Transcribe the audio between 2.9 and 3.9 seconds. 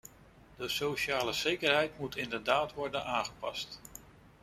aangepast.